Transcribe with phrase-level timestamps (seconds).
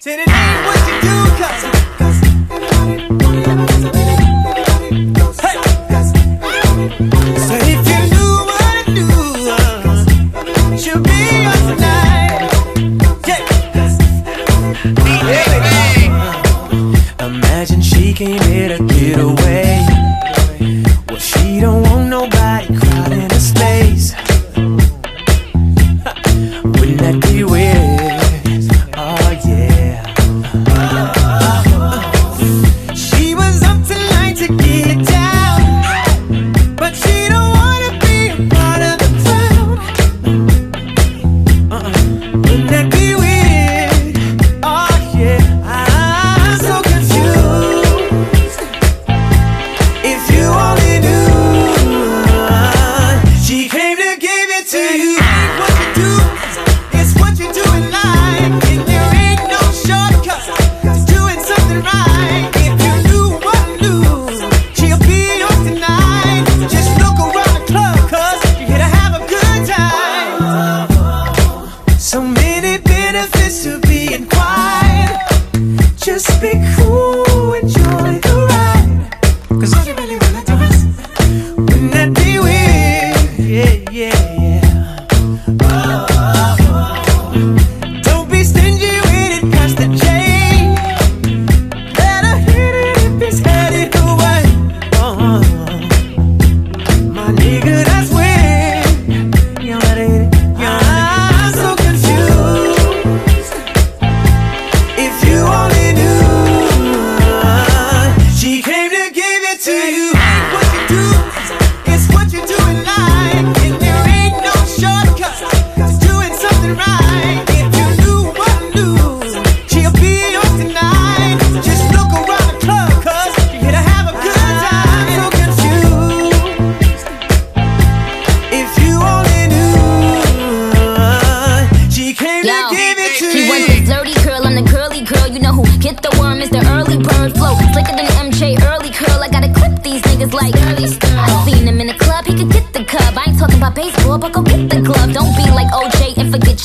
[0.00, 1.77] Said it ain't what you do, cause,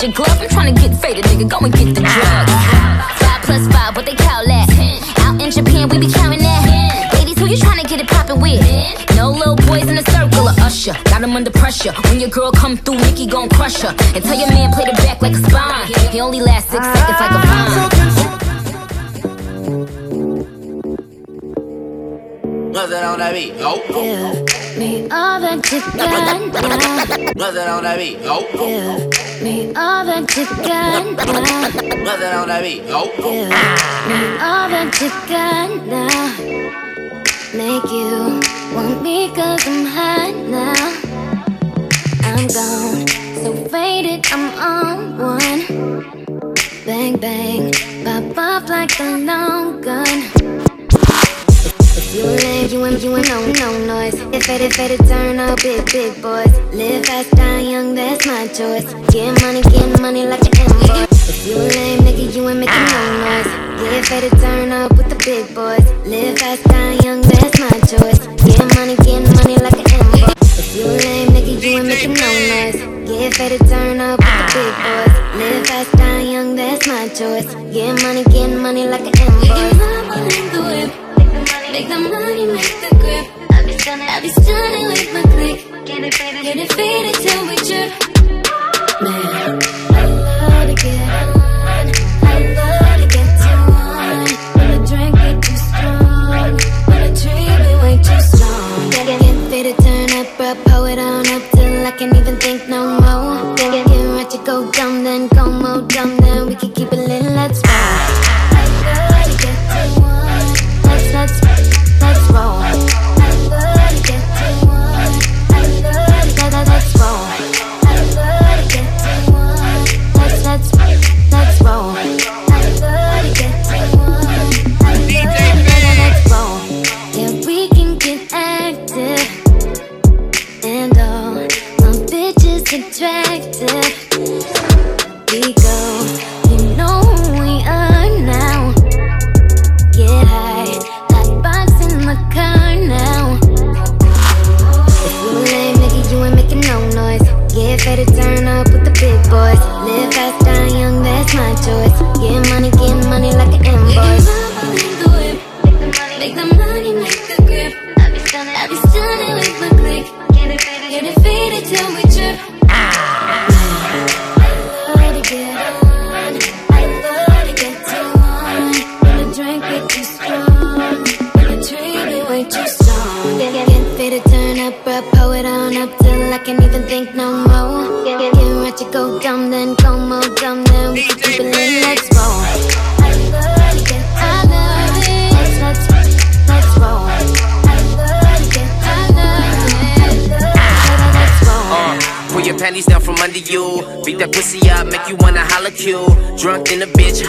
[0.04, 0.38] your glove.
[0.42, 1.48] I'm trying to get faded, nigga.
[1.50, 2.48] Go and get the drug.
[3.24, 4.68] Five plus five, what they call that?
[5.24, 7.14] Out in Japan, we be counting that.
[7.14, 8.60] Ladies, who you trying to get it poppin' with?
[9.16, 10.96] No little boys in the circle of Usher.
[11.06, 11.94] Got him under pressure.
[12.10, 13.96] When your girl come through, Nicki gon' crush her.
[14.14, 15.88] And tell your man play the back like a spine.
[16.12, 18.44] He only lasts six seconds like a vine.
[22.74, 23.54] Nothing on that beat.
[23.60, 27.32] Oh, Give me all that you got now.
[27.36, 28.18] nothing on that beat.
[28.24, 31.04] Oh, Give me all that now.
[32.04, 32.84] nothing on that beat.
[33.18, 34.90] Give me all that
[35.88, 36.54] now.
[37.54, 38.40] Make you
[38.76, 40.84] want me cause I'm hot now.
[42.24, 43.08] I'm gone,
[43.44, 45.62] so faded, I'm on one.
[46.86, 47.72] Bang, bang,
[48.04, 50.43] pop off like a long gun.
[52.14, 54.14] You a lame, you ain't, you ain't no, no noise.
[54.14, 56.54] It, if it, turn up, big, big boys.
[56.72, 58.86] Live fast, die young, that's my choice.
[59.10, 61.10] Get money, get money like an invoice.
[61.28, 63.50] If you a lame nigga, you ain't making no noise.
[63.82, 65.82] Get to turn up with the big boys.
[66.06, 68.22] Live fast, die young, that's my choice.
[68.46, 70.60] Get money, get money like an invoice.
[70.60, 72.78] If you a lame nigga, you ain't making no noise.
[73.10, 75.16] Get to turn up with the big boys.
[75.42, 77.50] Live fast, die young, that's my choice.
[77.74, 81.03] Get money, get money like an invoice.
[81.74, 83.26] Make the money, make the grip.
[83.50, 85.86] I be stunning, I be stunning with my click.
[85.88, 87.90] Get it faded, get it faded till we drip.
[89.02, 89.58] Man,
[89.90, 91.90] I love to get on.
[92.22, 94.30] I love to get too on.
[94.54, 96.54] When the drink get too strong,
[96.86, 98.90] when the dream be way too strong.
[98.92, 102.70] Get, get, get faded, turn up, bro, it on up till I can't even think
[102.70, 103.33] no more.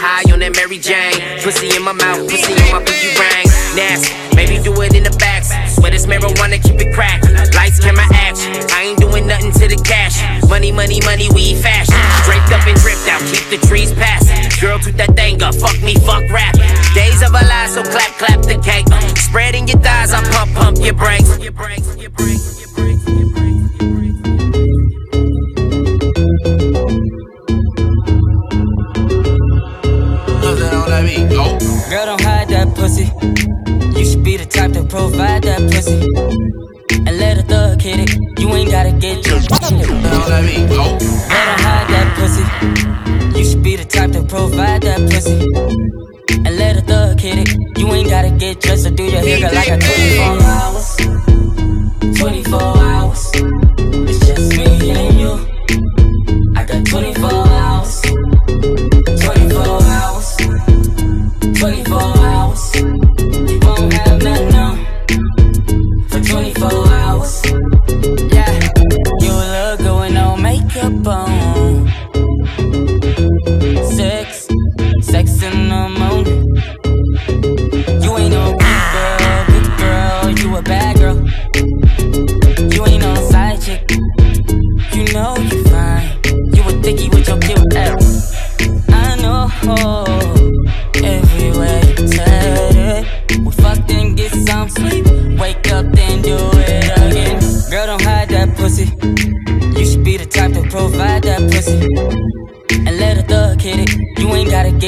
[0.05, 1.17] High on that Mary Jane.
[1.41, 3.45] Pussy in my mouth, pussy in my pinky ring.
[3.73, 5.41] Nasty, maybe do it in the back.
[5.67, 7.25] Swear this marijuana, keep it cracked.
[7.57, 8.53] Lights, camera, action.
[8.69, 10.21] I ain't doing nothing to the cash.
[10.47, 11.97] Money, money, money, we fashion.
[12.23, 14.37] Draped up and dripped out, keep the trees passing.
[14.61, 16.53] Girl, toot that thing up, fuck me, fuck rap.
[16.93, 18.85] Days of a lie, so clap, clap the cake.
[19.17, 21.37] Spreading your thighs, I pump, pump your brakes.
[21.41, 23.44] Your brakes, your brakes, your brakes, your brakes,
[31.95, 33.05] Girl, don't hide that pussy.
[33.97, 35.95] You should be the type to provide that pussy.
[37.07, 38.11] And let a thug hit it.
[38.37, 40.75] You ain't gotta get your on that beat, oh.
[40.75, 43.39] Girl, don't hide that pussy.
[43.39, 45.39] You should be the type to provide that pussy.
[46.45, 47.79] And let a thug hit it.
[47.79, 49.47] You ain't gotta get dressed or do your hair.
[49.47, 50.97] I got 24 hours.
[52.19, 52.84] 24 hours.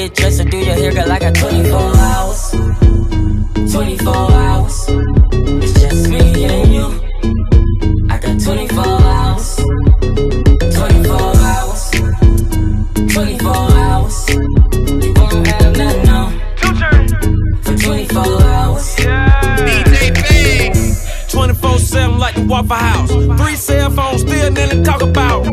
[0.08, 1.12] Get dressed or do your hair, girl.
[1.12, 2.50] I got 24 hours.
[3.72, 4.86] 24 hours.
[5.62, 8.06] It's just me and you.
[8.10, 9.56] I got 24 hours.
[10.74, 11.90] 24 hours.
[13.12, 14.28] 24 hours.
[15.04, 16.30] You won't have nothing on
[17.62, 18.96] for 24 hours.
[18.96, 20.74] DJ Big.
[21.28, 23.10] 24 7 like the Waffle House.
[23.40, 25.46] Three cell phones, still nothing to talk about.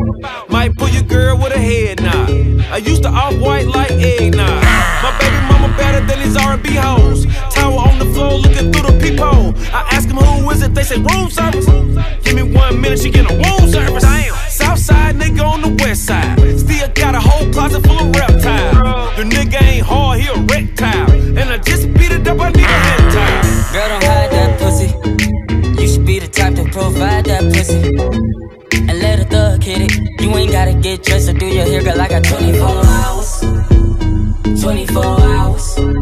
[0.48, 2.30] Might pull your girl with a head nod.
[2.70, 3.85] I used to off white like
[10.66, 11.66] it, they say room service.
[12.24, 14.02] Give me one minute, she get a room service.
[14.02, 14.34] Damn.
[14.48, 16.38] Southside nigga on the west side.
[16.58, 19.16] Still got a whole closet full of reptiles.
[19.16, 21.10] The nigga ain't hard, he a reptile.
[21.38, 23.44] And I just beat it up, I need a head time.
[23.74, 24.88] Girl, don't hide that pussy.
[25.80, 27.80] You should be the type to provide that pussy.
[28.88, 30.20] And let a thug hit it.
[30.20, 32.00] You ain't gotta get dressed or do your hair, girl.
[32.00, 33.40] I got 24 hours.
[34.62, 35.95] 24 hours.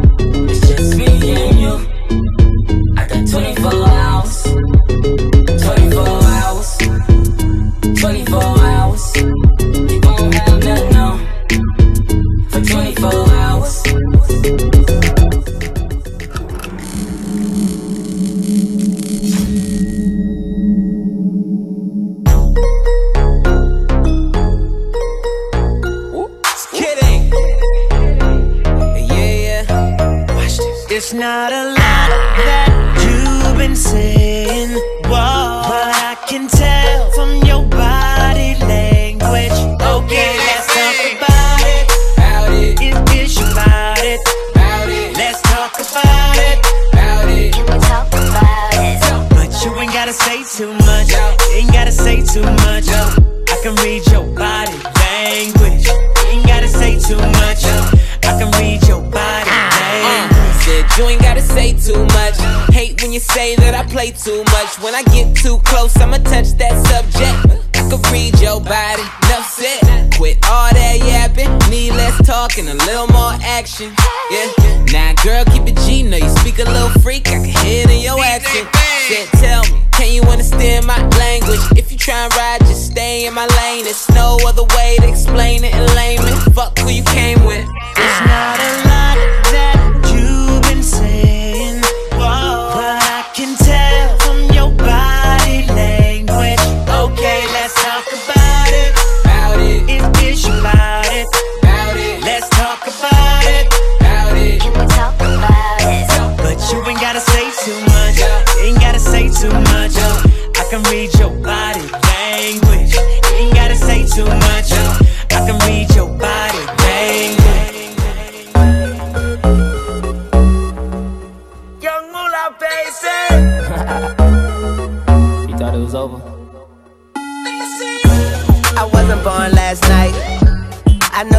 [64.85, 67.65] When I get too close, I'ma touch that subject.
[67.73, 70.13] I can read your body, enough said.
[70.13, 73.97] Quit all that yapping, need less talk and a little more action.
[74.31, 77.89] Yeah, now girl, keep it G, know you speak a little freak, I can hear
[77.89, 78.69] it in your accent.
[79.09, 81.65] Said, tell me, can you understand my language?
[81.81, 83.85] If you try and ride, just stay in my lane.
[83.85, 86.37] There's no other way to explain it in layman.
[86.53, 87.65] Fuck who you came with.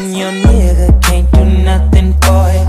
[0.00, 2.66] and your nigga can't do nothing for you.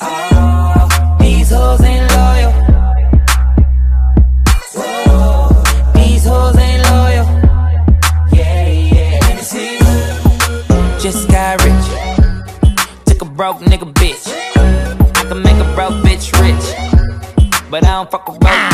[0.00, 2.52] Oh, these hoes ain't loyal.
[4.74, 7.26] Whoa, these hoes ain't loyal.
[8.32, 9.36] Yeah, yeah.
[9.40, 9.78] See.
[10.98, 11.86] Just got rich.
[13.04, 14.24] Took a broke nigga bitch.
[15.16, 16.66] I can make a broke bitch rich.
[17.70, 18.71] But I don't fuck with broke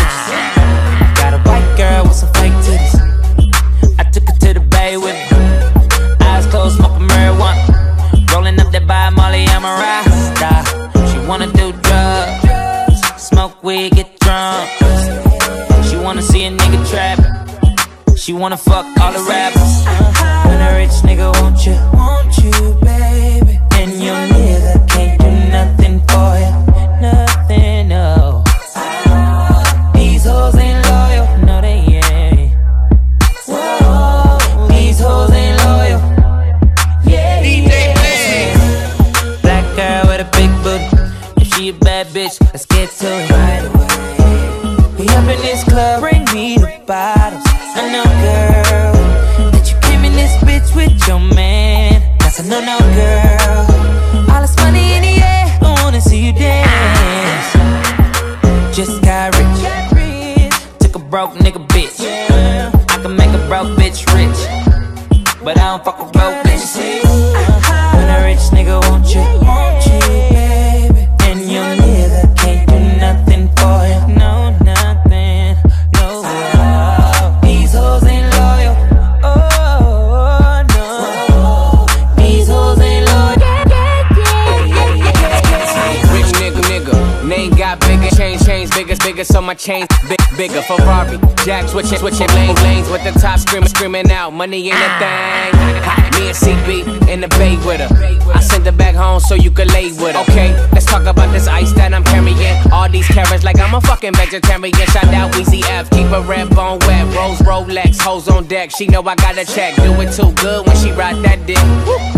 [94.39, 94.99] Money ain't a ah.
[95.03, 95.83] thing.
[95.83, 97.91] Ha, Me and CB in the bay with her.
[98.33, 100.23] I sent her back home so you could lay with her.
[100.31, 102.39] Okay, let's talk about this ice that I'm carrying.
[102.71, 104.73] All these carrots like I'm a fucking vegetarian.
[104.95, 107.13] Shout out Weezy F, keep a red bone wet.
[107.17, 108.71] Rose Rolex, hoes on deck.
[108.71, 109.75] She know I got a check.
[109.75, 111.59] Do it too good when she ride that dick.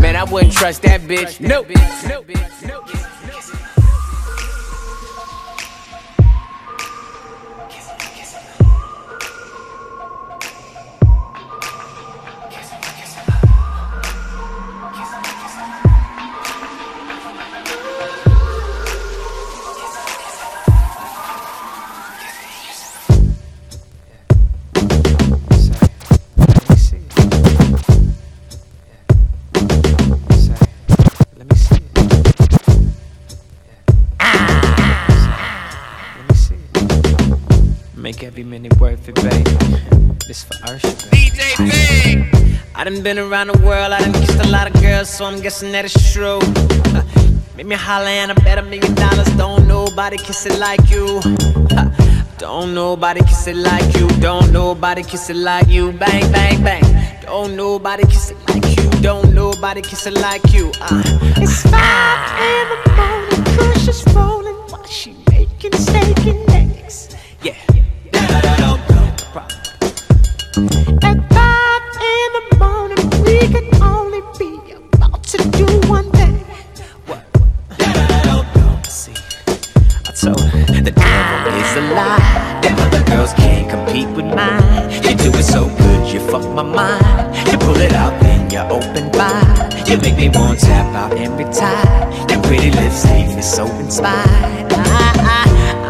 [0.02, 1.40] Man, I wouldn't trust that bitch.
[1.40, 1.68] Nope.
[2.06, 3.09] Nope.
[39.07, 40.16] Minute worth baby.
[40.26, 40.92] This for Ursula.
[41.11, 42.59] DJ Big!
[42.75, 45.40] I done been around the world, I done kissed a lot of girls, so I'm
[45.40, 46.38] guessing that it's true.
[47.57, 49.28] Make me holler and I bet a million dollars.
[49.37, 51.21] Don't nobody kiss it like you.
[52.38, 54.09] Don't nobody kiss it like you.
[54.21, 55.92] Don't nobody kiss it like you.
[55.92, 56.83] Bang, bang, bang.
[57.23, 58.88] Don't nobody kiss it like you.
[59.02, 60.73] Don't nobody kiss it like you.
[60.80, 61.02] Uh,
[61.37, 66.50] It's five in the morning, Kush is rolling while she making steak
[83.30, 84.90] Girls can't compete with mine.
[84.90, 87.37] You do it so good, you fuck my mind.
[87.50, 89.88] You pull it out, then you open wide.
[89.88, 92.12] You make me want to tap out every time.
[92.28, 94.72] Your pretty lips leave me so inspired.
[94.72, 95.12] I,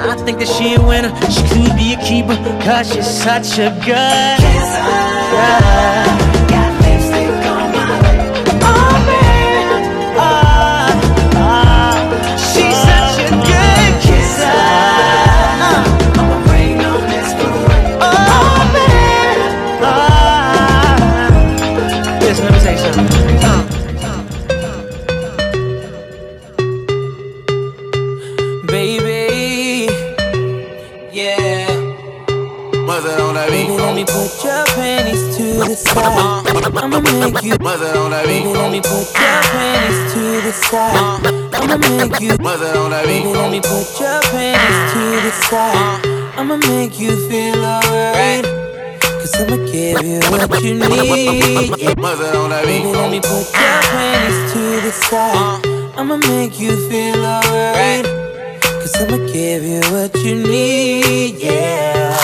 [0.04, 1.14] I, I think that she a winner.
[1.30, 6.09] She could be a keeper, cause she's such a good kisser.
[41.70, 43.22] I'ma make you on that beat.
[43.22, 46.04] Baby, let me put your panties to the side.
[46.04, 46.40] Uh.
[46.40, 48.44] I'ma make you feel alright.
[49.00, 51.78] Cause I'ma give you what you need.
[51.78, 51.94] Yeah.
[51.94, 55.64] On that Baby, let me put your panties to the side.
[55.64, 56.00] Uh.
[56.00, 58.04] I'ma make you feel alright.
[58.82, 61.36] Cause I'ma give you what you need.
[61.36, 62.18] Yeah.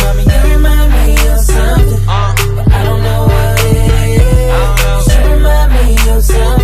[0.00, 2.08] Mommy, you remind me of something.
[2.08, 2.32] Uh.
[2.56, 3.76] But I don't know what it
[4.16, 5.12] is.
[5.12, 6.63] You remind me of something.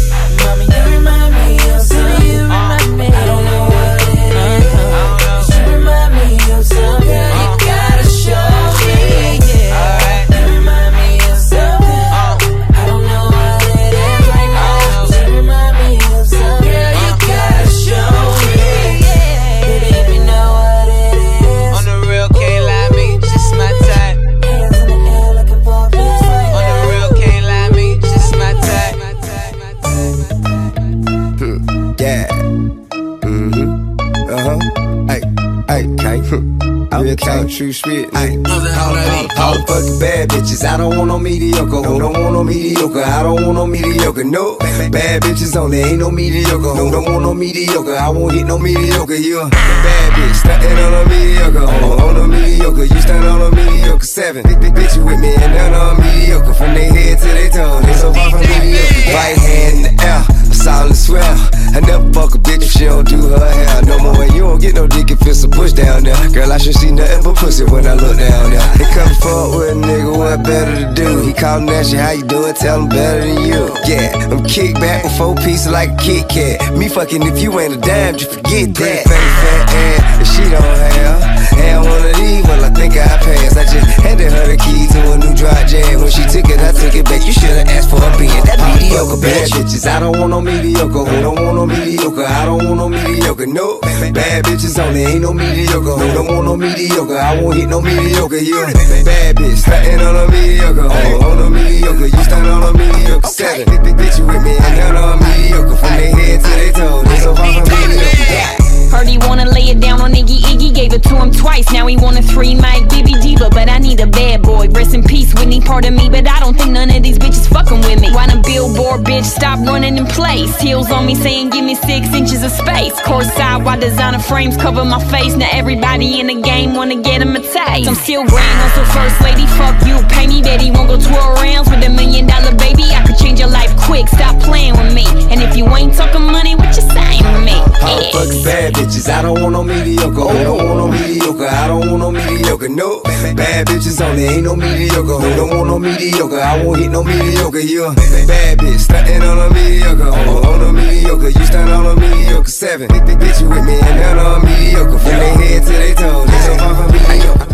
[37.31, 38.13] talk, true spit.
[38.13, 39.39] Hey, Buzz it on that beat.
[39.39, 40.63] all fucking bad bitches.
[40.65, 41.81] I don't want no mediocre.
[41.81, 43.03] Who don't want no mediocre?
[43.03, 44.23] I don't want no mediocre.
[44.23, 45.79] No, bad bitches only.
[45.79, 46.73] Ain't no mediocre.
[46.75, 47.95] Who don't want no mediocre?
[47.95, 49.15] I won't hit no mediocre.
[49.15, 51.65] You a bad bitch, stunting on a mediocre.
[51.65, 54.05] On, on a mediocre, you stand on a mediocre.
[54.05, 56.53] Seven, big, big bitch you with me and none on mediocre.
[56.53, 59.13] From their head to their toe, they so far from mediocre.
[59.13, 60.23] Right hand in the air,
[60.61, 61.37] solid swell.
[61.73, 64.23] I never fuck a bitch if she don't do her hair no more.
[64.23, 66.15] And you don't get no dick if it's a push down there.
[66.29, 68.67] Girl, I should see nothing but pussy when I look down there.
[68.77, 71.21] They come fuck with a nigga, what better to do?
[71.25, 72.53] He callin' at you, how you doing?
[72.53, 73.73] Tell him better than you.
[73.87, 76.77] Yeah, I'm kick back with four pieces like a Kit Kat.
[76.77, 79.03] Me fucking if you ain't a dime, just forget that.
[79.09, 81.40] Fat, fat ass, if she don't have.
[81.61, 83.57] Had one of these, well, I think I passed.
[83.57, 86.01] I just handed her the key to a new dry jam.
[86.01, 87.21] When she took it, I took it back.
[87.21, 89.85] You should've asked for a being that mediocre bad bitches.
[89.85, 91.05] I don't want no mediocre.
[91.05, 92.25] Who don't want no mediocre?
[92.25, 93.45] I don't want no mediocre.
[93.45, 95.03] No, bad bitches only.
[95.05, 95.95] Ain't no mediocre.
[96.01, 97.17] Who don't want no mediocre?
[97.17, 98.41] I won't hit no mediocre.
[98.41, 98.65] You
[99.05, 100.89] bad bitch, stunting on a mediocre.
[100.89, 103.27] On, on a mediocre, you stand on a mediocre.
[103.27, 105.75] Seven, bitch you with me and none on mediocre.
[105.75, 108.33] From their head to their toe, they so far from mediocre.
[108.33, 108.60] Yeah.
[108.91, 111.71] Heard he wanna lay it down on Iggy Iggy, gave it to him twice.
[111.71, 114.67] Now he want a three mic Bibi Diva, but I need a bad boy.
[114.67, 117.47] Rest in peace, Whitney, part of me, but I don't think none of these bitches
[117.47, 118.11] fucking with me.
[118.11, 120.59] Why the billboard bitch stop running in place?
[120.59, 122.99] Heels on me saying give me six inches of space.
[123.01, 125.35] Course side, while designer frames cover my face.
[125.37, 127.87] Now everybody in the game wanna get him a taste.
[127.87, 130.41] I'm still grand hustle first lady, fuck you, pay me.
[130.41, 132.83] Bet he won't go 12 rounds with a million dollar baby.
[132.91, 135.05] I change your life quick, stop playing with me.
[135.31, 137.55] And if you ain't talking money, what you saying with me?
[137.81, 140.21] All fucking bad bitches, I don't want no mediocre.
[140.21, 141.47] I don't want no mediocre?
[141.47, 142.69] I don't want no mediocre.
[142.69, 144.25] No, bad bitches only.
[144.25, 145.17] Ain't no mediocre.
[145.23, 146.39] Who don't want no mediocre?
[146.39, 147.59] I won't hit no mediocre.
[147.59, 150.11] You a bad bitch, stunting on a mediocre.
[150.11, 152.49] On, on a mediocre, you stand on a mediocre.
[152.49, 154.99] Seven, big, big bitch you with me and none on mediocre.
[154.99, 157.47] From their head to their toe, they so far from mediocre.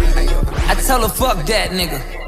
[0.70, 2.27] I tell her, fuck that nigga.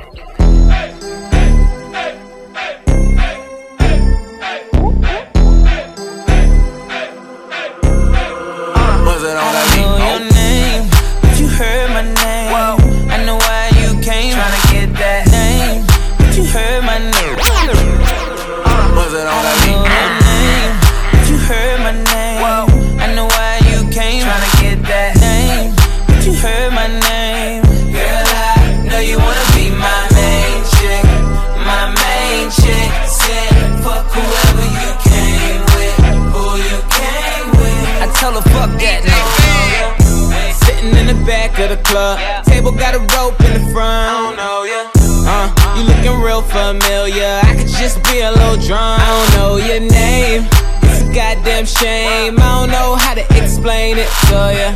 [41.29, 44.09] Back of the club, table got a rope in the front.
[44.09, 44.89] I don't know ya.
[45.29, 45.45] Uh,
[45.77, 47.37] you looking real familiar.
[47.45, 48.97] I could just be a little drunk.
[48.97, 50.49] I don't know your name.
[50.81, 52.33] It's a goddamn shame.
[52.39, 54.69] I don't know how to explain it to ya.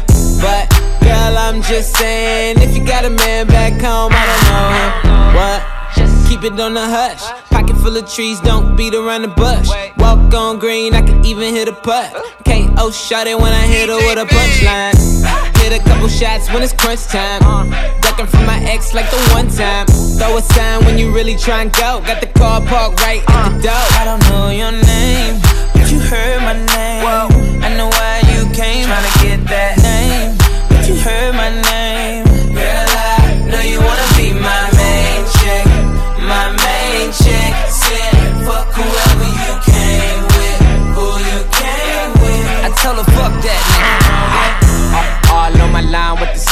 [0.45, 0.69] But
[1.01, 5.35] girl, I'm just saying, if you got a man back home, I don't know him.
[5.35, 5.82] What?
[6.33, 7.21] Keep it on the hush.
[7.49, 9.69] Pocket full of trees, don't beat around the bush.
[9.97, 12.09] Walk on green, I can even hit a putt.
[12.45, 14.95] KO shot it when I hit her with a punchline.
[15.61, 17.41] Hit a couple shots when it's crunch time.
[17.43, 17.65] Uh.
[18.01, 19.85] Ducking from my ex like the one time.
[20.17, 22.01] Throw a sign when you really try and go.
[22.05, 23.69] Got the car parked right at the uh.
[23.69, 23.85] door.
[23.99, 25.39] I don't know your name,
[25.73, 27.05] but you heard my name.
[27.61, 28.87] I know why you came.
[28.87, 30.37] Tryna get that name,
[30.69, 31.82] but you heard my name.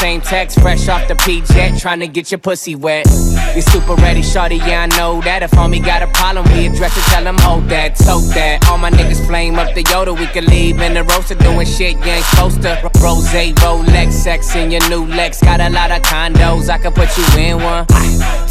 [0.01, 3.05] Same text, fresh off the P-Jet, tryna get your pussy wet.
[3.55, 5.43] You super ready, shorty, yeah, I know that.
[5.43, 8.67] If homie got a problem, we address it, tell him hold that, tote that.
[8.67, 11.97] All my niggas flame up the Yoda, we can leave in the roaster doing shit
[11.97, 12.81] you ain't supposed to.
[12.99, 13.27] Rose,
[13.61, 15.39] Rolex, sex in your new Lex.
[15.39, 17.85] Got a lot of condos, I can put you in one.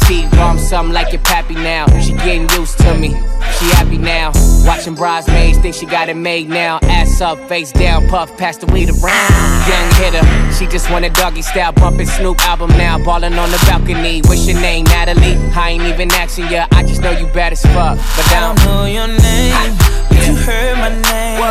[0.07, 1.85] T-bomb something like your pappy now.
[1.99, 4.31] She getting used to me, she happy now.
[4.65, 6.79] Watching bridesmaids, think she got it made now.
[6.83, 9.41] Ass up, face down, puff, pass the weed around.
[9.67, 12.97] Young hitter, she just want a doggy style, bumping Snoop album now.
[13.03, 14.21] Ballin' on the balcony.
[14.25, 15.35] What's your name, Natalie?
[15.55, 17.97] I ain't even asking ya, I just know you bad as fuck.
[18.15, 19.73] But I don't know your name,
[20.09, 21.41] but you heard my name.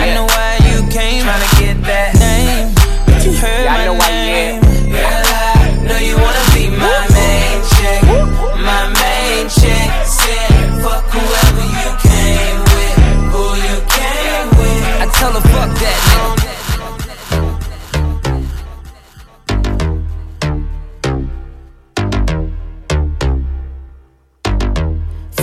[0.00, 2.74] I know why you came, tryna get that name.
[3.06, 4.60] But you heard Yeah, I my know why you name.
[4.92, 6.51] Girl, I know you wanna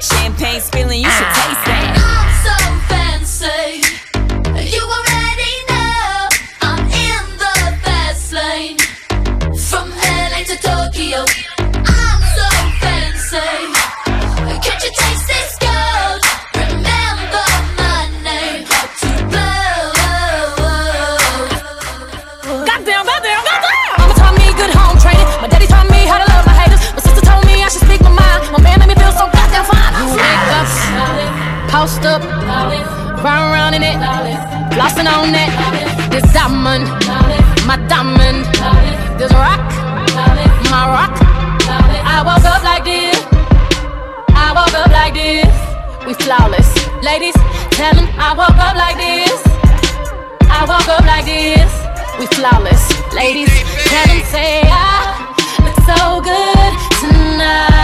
[0.00, 1.42] Champagne spilling, you should ah.
[1.42, 1.96] taste that.
[1.98, 3.95] I'm so fancy.
[47.06, 47.36] Ladies.
[47.78, 49.38] Tell 'em I woke up like this.
[50.58, 51.72] I woke up like this.
[52.18, 52.84] We flawless,
[53.20, 53.52] ladies.
[53.90, 54.96] Tell 'em say I
[55.64, 57.75] look so good tonight.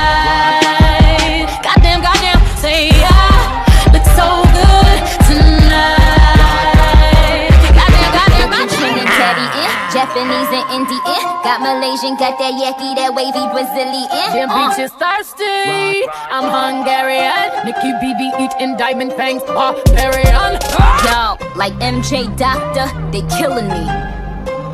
[11.53, 14.09] Got Malaysian, got that yaki, that wavy Brazilian.
[14.33, 14.73] Them Uh.
[14.73, 16.09] bitches thirsty.
[16.33, 17.53] I'm Hungarian.
[17.67, 19.43] Nicki BB eating diamond fangs.
[19.43, 20.57] Barbarian.
[21.05, 23.85] Yo, like MJ Doctor, they killing me.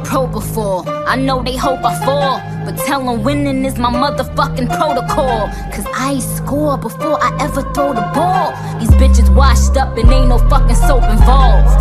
[0.05, 5.51] Propofol, I know they hope I fall, but tell 'em winning is my motherfucking protocol.
[5.75, 8.53] Cause I score before I ever throw the ball.
[8.79, 11.77] These bitches washed up and ain't no fucking soap involved.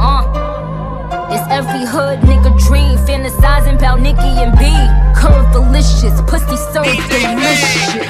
[0.00, 0.49] Uh.
[1.60, 4.64] Every hood nigga dream, fantasizing about Nicki and B.
[5.12, 8.00] Curve delicious, pussy served delicious.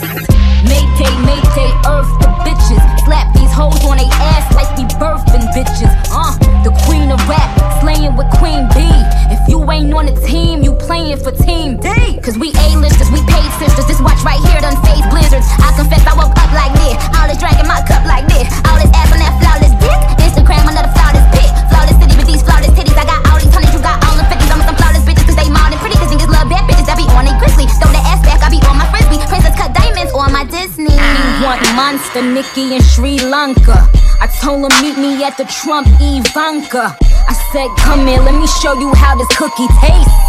[0.62, 2.78] Mayday, mayday, earth the bitches.
[3.02, 5.90] Slap these hoes on they ass like we birthing bitches.
[6.14, 6.30] Uh,
[6.62, 7.50] the queen of rap,
[7.82, 8.86] slaying with Queen B.
[9.34, 11.90] If you ain't on the team, you playing for Team D.
[12.22, 13.82] Cause we A-listers, we paid sisters.
[13.90, 15.50] This watch right here done phase blizzards.
[15.58, 17.02] I confess I woke up like this.
[17.18, 18.46] All this drink in my cup like this.
[18.70, 19.98] All this ass on that flawless dick.
[20.22, 21.39] Instagram another flawless pic.
[21.70, 22.98] Flawless city with these flawless titties.
[22.98, 24.50] I got all these hundreds, you got all the fifties.
[24.50, 25.96] I'm some flawless bitches cause they mild and pretty.
[25.96, 27.66] Cause niggas love bad bitches that be on they grizzly.
[27.78, 29.22] Throw the ass back, I be on my frisbee.
[29.30, 30.92] Princess cut diamonds on my Disney.
[30.92, 33.88] You Want monster Nicki in Sri Lanka.
[34.20, 36.92] I told him meet me at the Trump Ivanka.
[37.00, 40.20] I said, come here, let me show you how this cookie tastes.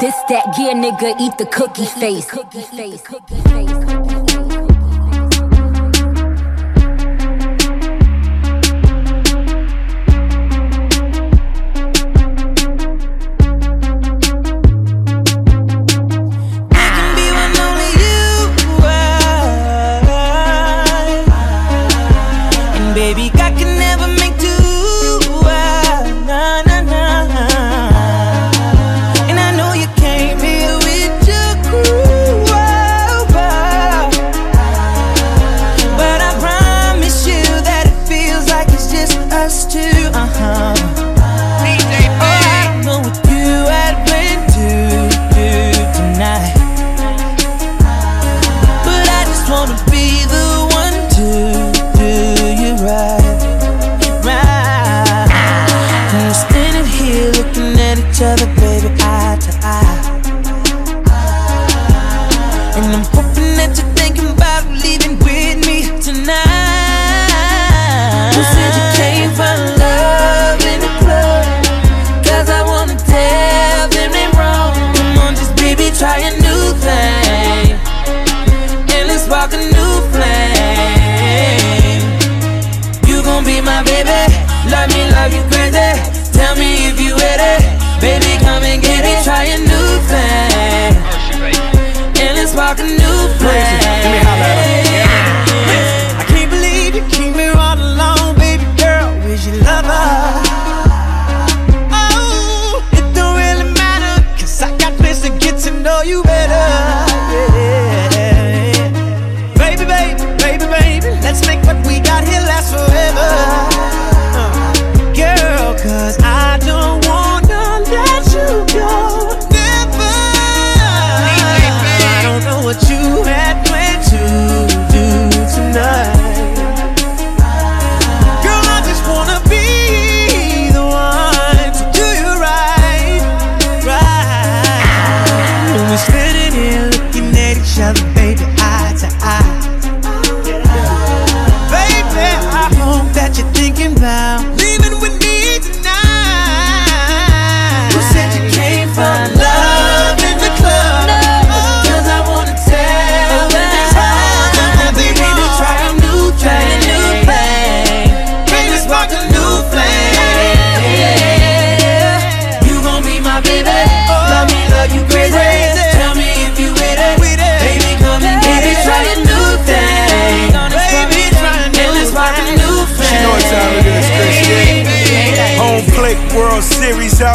[0.00, 2.26] This that gear nigga eat the cookie face.
[2.30, 3.02] Cookie face.
[3.02, 3.89] Cookie face.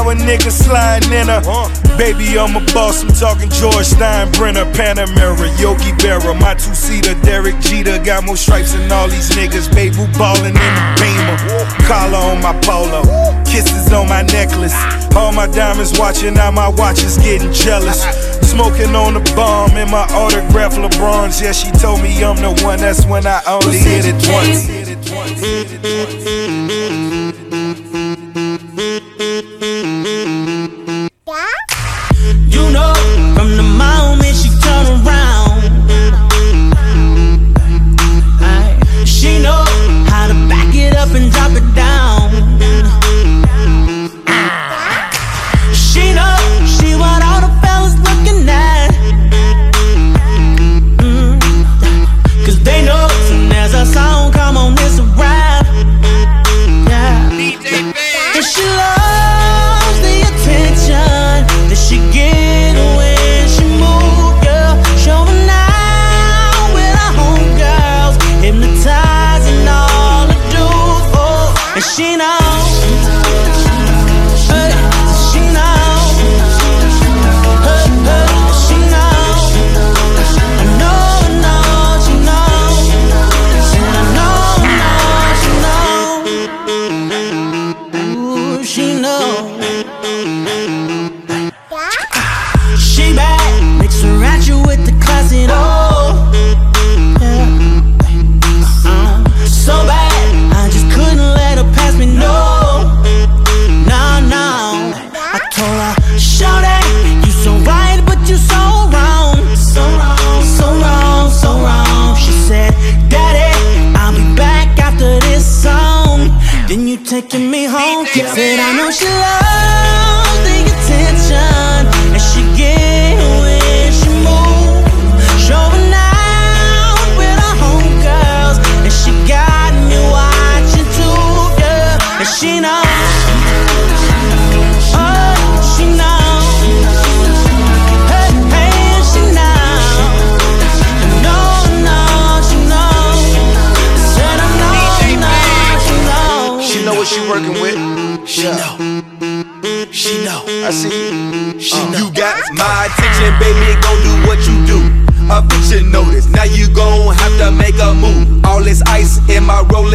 [0.05, 1.41] Now a nigga sliding in her.
[1.97, 3.01] Baby, I'm a boss.
[3.01, 7.97] I'm talking George Steinbrenner, Panamera, Yogi Berra, my two seater, Derek Jeter.
[8.03, 9.73] Got more stripes than all these niggas.
[9.73, 11.37] Baby, ballin' in the beamer.
[11.87, 13.01] Collar on my polo,
[13.45, 14.75] kisses on my necklace.
[15.15, 18.03] All my diamonds watching, now my watch is getting jealous.
[18.45, 21.41] Smoking on the bomb in my autograph LeBron's.
[21.41, 22.77] Yeah, she told me I'm the one.
[22.77, 24.69] That's when I only hit it once.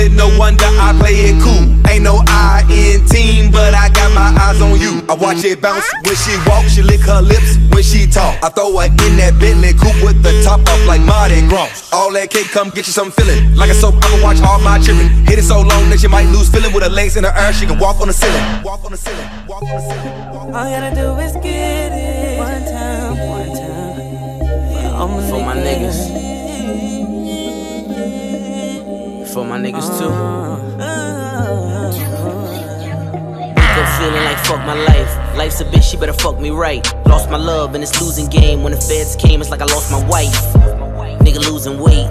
[0.01, 1.69] it, no wonder I play it cool.
[1.89, 5.05] Ain't no I in team, but I got my eyes on you.
[5.09, 8.39] I watch it bounce when she walk, she lick her lips when she talk.
[8.43, 11.93] I throw her in that Bentley coupe with the top off like Mardi Gras.
[11.93, 13.55] All that cake, come get you some feeling.
[13.55, 15.09] Like a soap, I can watch all my children.
[15.27, 17.53] Hit it so long that she might lose feeling with her legs in her air.
[17.53, 18.43] She can walk on the ceiling.
[18.65, 19.29] Walk on the ceiling.
[19.47, 20.55] Walk on the ceiling.
[20.55, 23.71] All you gotta do is get it one time, one time.
[25.31, 26.30] For my niggas
[29.37, 30.11] my niggas too.
[33.47, 35.37] Wake up feeling like fuck my life.
[35.37, 36.85] Life's a bitch, she better fuck me right.
[37.07, 38.63] Lost my love in this losing game.
[38.65, 40.35] When the feds came, it's like I lost my wife.
[41.21, 42.09] Nigga losing weight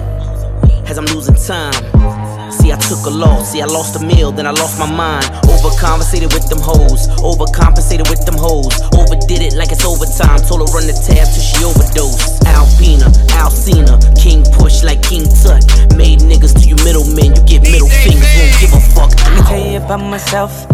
[0.88, 2.19] as I'm losing time.
[2.50, 3.52] See, I took a loss.
[3.52, 5.24] See, I lost a meal, then I lost my mind.
[5.46, 7.08] Overcompensated with them hoes.
[7.22, 8.74] Overcompensated with them hoes.
[8.92, 10.38] Overdid it like it's overtime.
[10.46, 12.42] Told her run the tab till she overdosed.
[12.46, 13.06] Alpina,
[13.38, 15.62] Alcina, King push like King Tut.
[15.96, 17.36] Made niggas to you middlemen.
[17.38, 19.10] You get middle fingers, won't give a fuck.
[19.14, 20.66] Let me tell you about myself.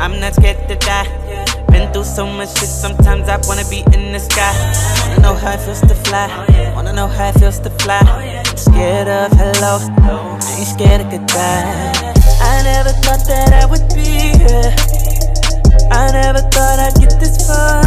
[0.00, 1.06] I'm not scared to die.
[1.70, 4.50] Been through so much shit, sometimes I wanna be in the sky.
[5.06, 6.26] Wanna know how it feels to fly.
[6.74, 8.02] Wanna know how it feels to fly.
[8.56, 9.78] Scared of hello,
[10.60, 12.12] I ain't scared of goodbye.
[12.44, 14.68] I never thought that I would be here.
[15.88, 17.80] I never thought I'd get this far.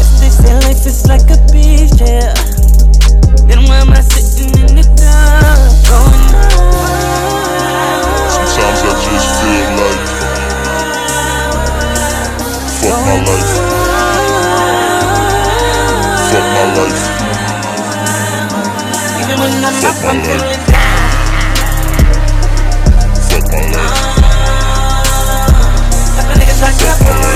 [0.00, 2.32] If they say life is like a beach, yeah.
[3.44, 5.60] Then why am I sitting in the dark?
[5.92, 6.56] Oh, Going on.
[8.32, 10.00] Sometimes I just feel like
[12.80, 13.52] fuck my life.
[16.32, 17.04] Fuck my life.
[19.20, 20.69] Even when I'm Fuck my life.
[26.60, 27.29] Like Fuck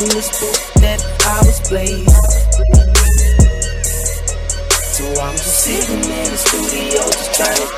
[0.00, 2.08] in this booth that I was blazing.
[4.96, 7.70] So I'm just sitting in the studio, just trying to.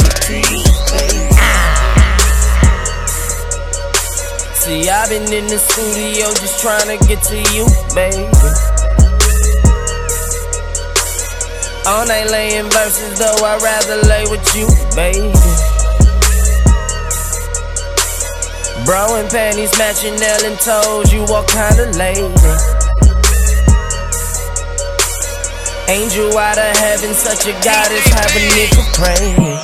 [4.55, 7.67] See, I've been in the studio just trying to get to you,
[7.99, 8.31] baby.
[11.87, 15.72] All night laying verses, though I'd rather lay with you, baby.
[18.85, 22.21] Bro and panties matching nail and toes, you what kind of lady?
[25.89, 29.59] Angel out of heaven, such a goddess, have a nigga praying.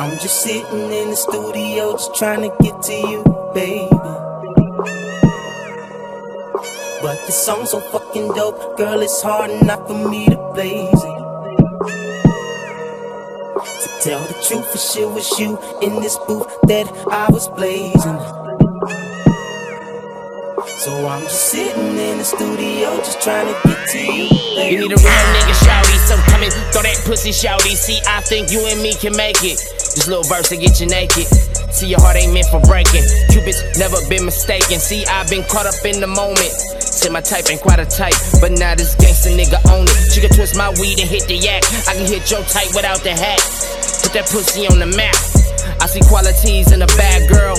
[0.00, 3.22] I'm just sitting in the studio, just trying to get to you,
[3.54, 3.88] baby.
[7.00, 11.13] But the song's so fucking dope, girl, it's hard enough for me to blaze it.
[14.48, 18.20] Truth, the shit was you in this booth that I was blazing.
[20.84, 24.74] So I'm just sitting in the studio, just trying to get to you, baby.
[24.74, 26.44] You need a real nigga shouty, so come
[26.76, 27.72] throw that pussy shouty.
[27.72, 29.56] See, I think you and me can make it.
[29.56, 31.24] This little verse to get you naked.
[31.72, 33.04] See, your heart ain't meant for breaking.
[33.32, 34.76] Cupid's never been mistaken.
[34.76, 36.52] See, I've been caught up in the moment.
[36.84, 40.12] Say my type ain't quite a type, but now this gangsta nigga own it.
[40.12, 41.64] She can twist my weed and hit the yak.
[41.88, 43.40] I can hit your type without the hat.
[44.04, 45.16] Put that pussy on the map.
[45.80, 47.56] I see qualities in a bad girl.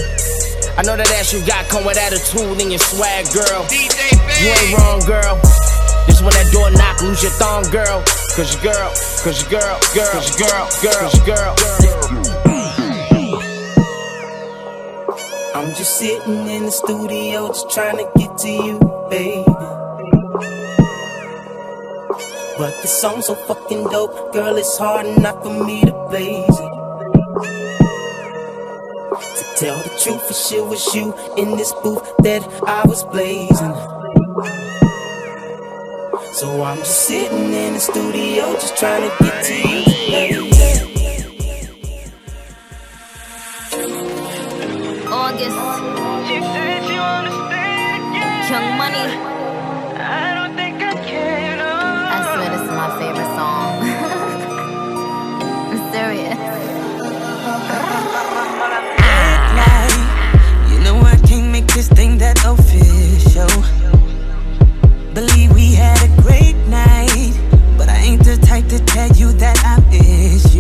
[0.78, 3.66] I know that ass you got come with attitude and your swag, girl.
[3.74, 5.42] You ain't wrong, girl.
[6.06, 8.06] This when that door knock, lose your thong, girl.
[8.38, 8.94] Cause your girl,
[9.26, 11.54] cause your girl, girl, cause your girl, girl, cause your girl.
[15.58, 18.78] I'm just sitting in the studio, just trying to get to you,
[19.10, 19.50] baby.
[22.58, 26.72] But the song's so fucking dope, girl, it's hard enough for me to blaze it.
[29.36, 33.76] To tell the truth, the shit was you in this booth that I was blazing.
[36.32, 40.56] So I'm just sitting in the studio, just trying to get to you, baby.
[45.12, 45.76] August.
[48.50, 49.35] Young Money.
[61.86, 63.48] This thing that official.
[65.14, 67.34] Believe we had a great night,
[67.78, 70.55] but I ain't the type to tell you that I miss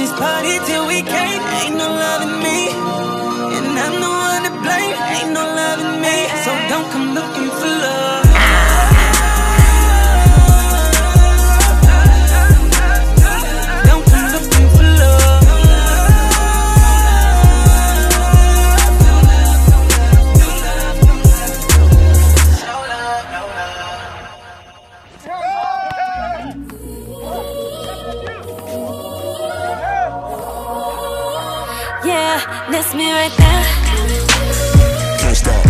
[0.00, 1.44] just party till we can't.
[1.62, 2.79] Ain't no loving me.
[33.10, 33.62] Me right there.
[35.18, 35.62] Can't stop.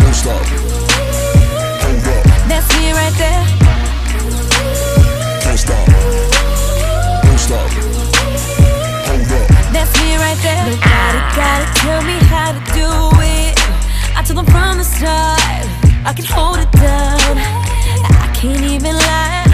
[0.00, 0.44] Don't stop.
[1.82, 2.22] Hold up.
[2.48, 3.44] That's me right there.
[5.42, 5.86] Can't stop.
[7.24, 7.70] Don't stop.
[9.08, 9.46] Hold up.
[9.74, 10.64] That's me right there.
[10.70, 12.90] Nobody gotta tell me how to do
[13.36, 13.54] it.
[14.16, 15.40] I told them from the start,
[16.08, 17.34] I can hold it down.
[18.24, 19.47] I can't even lie,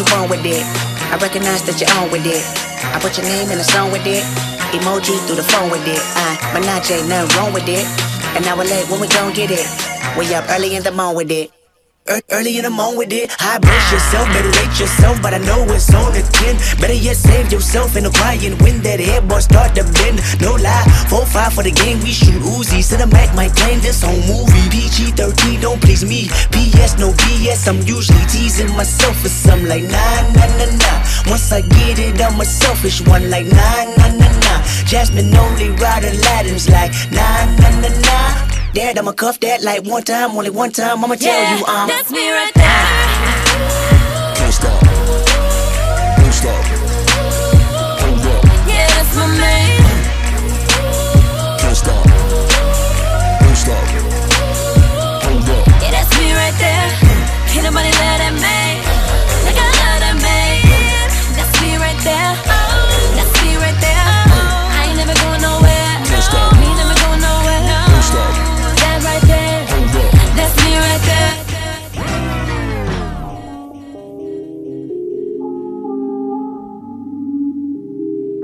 [0.00, 0.64] you want with it?
[1.12, 2.40] I recognize that you're on with it.
[2.80, 4.24] I put your name in a song with it.
[4.72, 6.00] Emoji through the phone with it.
[6.16, 7.84] Uh, Menage, nothing wrong with it.
[8.32, 9.66] And now we're late when we gon' get it.
[10.16, 11.59] We up early in the morning with it.
[12.08, 15.62] Ear- Early in the morning with it, high brush yourself, meditate yourself, but I know
[15.68, 16.56] it's on the 10.
[16.80, 20.18] Better yet, save yourself in the crying when that headboard start to bend.
[20.40, 20.82] No lie,
[21.12, 22.80] 4-5 for the game, we shoot Uzi.
[23.12, 24.64] Mac, might claim this whole movie.
[24.72, 26.26] PG 13 don't please me.
[26.50, 30.98] PS, no BS, I'm usually teasing myself for some like nah, nah, nah, nah.
[31.28, 34.58] Once I get it, I'm a selfish one like nah, nah, nah, nah.
[34.88, 38.49] Jasmine only ride Aladdin's like nah, nah, nah, nah.
[38.72, 41.02] Dad, I'ma cuff that like one time, only one time.
[41.04, 41.88] I'ma tell Yeah, you, um.
[41.88, 42.86] that's me right there.
[44.38, 44.80] Can't stop.
[46.16, 46.64] Don't stop.
[48.00, 48.44] Hold up.
[48.70, 49.82] Yeah, that's my man.
[51.58, 52.04] Can't stop.
[53.42, 53.84] Don't stop.
[55.24, 55.66] Hold up.
[55.82, 56.88] Yeah, that's me right there.
[57.50, 58.59] Can't nobody love that man.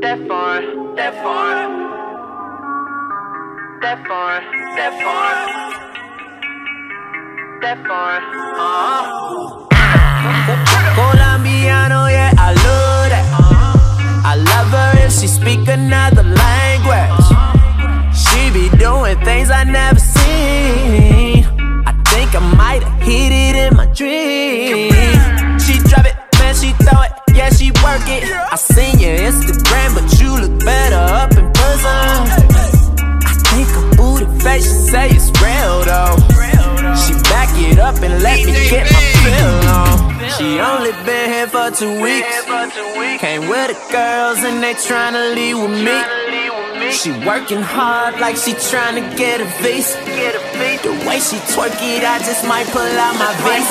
[0.07, 0.63] That far,
[0.95, 1.55] that far.
[3.81, 4.41] That far,
[4.79, 5.35] that far.
[7.61, 8.23] That far.
[8.55, 9.67] Uh-huh.
[10.95, 13.27] Colombiano, yeah, I love that.
[14.25, 17.27] I love her if she speak another language.
[18.15, 21.45] She be doing things I never seen.
[21.85, 24.93] I think I might have hit it in my dream.
[25.59, 28.25] She drop it, man, she throw it, yeah, she work it.
[28.25, 32.17] I seen your Instagram, but you look better up in person.
[33.29, 36.17] I think her booty face, she say it's real though.
[37.05, 39.97] She back it up and let me get my feel on.
[40.37, 42.45] She only been here for two weeks.
[43.21, 46.56] Came with the girls and they tryna leave with me.
[46.97, 49.95] She working hard like she trying to get a face.
[49.95, 53.71] The way she twerk it, I just might pull out my vest.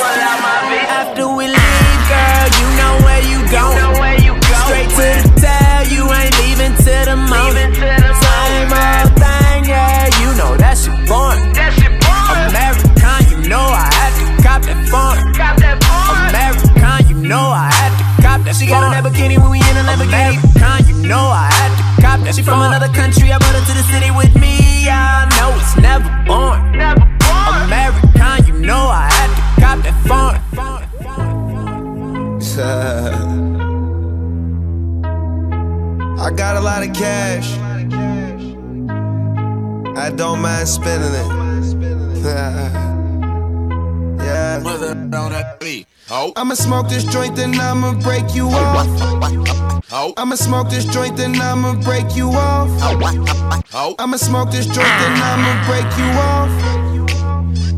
[0.94, 3.82] After we leave, girl, you know where you going.
[4.64, 7.76] Straight to the tail, you ain't leaving to the moment.
[7.76, 11.42] Same old thing, yeah, you know that shit born.
[12.46, 15.18] American, you know I have to cop that phone.
[16.30, 17.65] American, you know I
[18.46, 18.56] that.
[18.56, 20.38] She got on that bikini when we in a Lamborghini.
[20.60, 22.36] Con, you know I had to cop that.
[22.36, 24.88] She from another country, I brought her to the city with me.
[24.90, 26.62] I know it's never born.
[27.66, 30.36] American, you know I had to cop that phone.
[36.18, 37.58] I got a lot of cash.
[39.98, 41.28] I don't mind spending it.
[44.24, 44.64] yeah.
[44.64, 45.88] Whether on that beat.
[46.08, 48.88] I'ma smoke this joint, then I'ma break you off.
[50.18, 52.70] I'ma smoke this joint, then I'ma break you off.
[54.00, 56.52] I'ma smoke this joint, then I'ma break you off.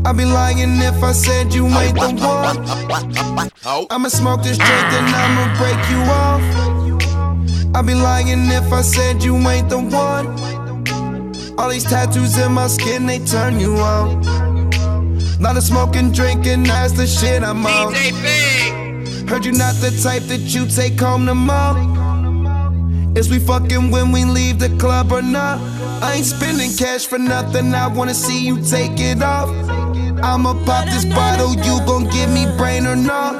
[0.06, 3.88] I'd be lying if I said you ain't the one.
[3.90, 6.42] I'ma smoke this joint, then I'ma break you off.
[7.74, 10.36] I'd be lying if I said you ain't the one.
[11.58, 14.57] All these tattoos in my skin, they turn you on.
[15.40, 17.94] Lot of smoking, drinking, that's the shit I'm on.
[19.28, 23.16] Heard you not the type that you take home to mom.
[23.16, 25.60] Is we fucking when we leave the club or not?
[26.02, 29.48] I ain't spending cash for nothing, I wanna see you take it off.
[30.22, 33.32] I'ma pop this bottle, you gon' give me brain or not?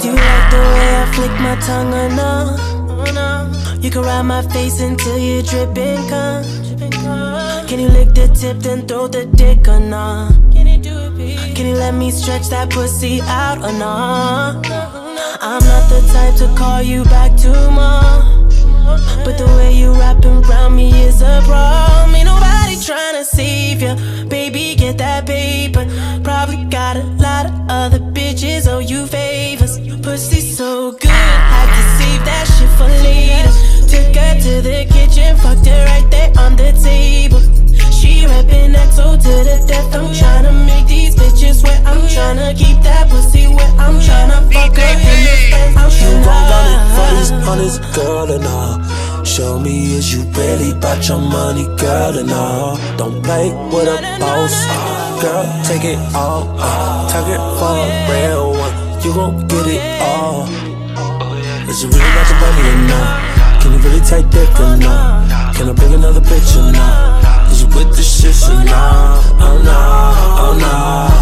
[0.00, 2.76] Do you like the way I flick my tongue or no?
[3.80, 6.42] You can ride my face until you dripping cum.
[7.68, 10.28] Can you lick the tip then throw the dick or no?
[11.56, 14.60] Can you let me stretch that pussy out or no?
[15.40, 18.20] I'm not the type to call you back tomorrow.
[19.24, 22.14] But the way you wrapping around me is a problem.
[22.14, 23.94] Ain't nobody trying to save you.
[24.28, 25.86] Baby, get that paper.
[26.22, 29.78] Probably got a lot of other bitches owe you favors.
[30.02, 33.50] Pussy so good, had to save that shit for later.
[33.88, 37.40] Took her to the kitchen, fucked her right there on the table.
[38.28, 39.94] Rapping XO to the death.
[39.94, 41.80] I'm tryna make these bitches wet.
[41.86, 43.72] I'm tryna keep that pussy wet.
[43.78, 45.76] I'm tryna fuck her in the face.
[45.76, 49.24] I'm You gon' run it for this honest girl and all.
[49.24, 52.78] Show me is you really about your money, girl and all.
[52.96, 54.54] Don't play with a boss,
[55.22, 55.44] girl.
[55.64, 58.74] Take it all, uh, take it for a real one.
[59.02, 60.46] You gon' get it all.
[61.68, 63.62] Is you really about your money or not?
[63.62, 65.54] Can you really take dick or not?
[65.56, 67.15] Can I bring another bitch or not?
[67.76, 69.20] With the shit or not?
[69.36, 69.76] Oh no,
[70.40, 70.72] oh no.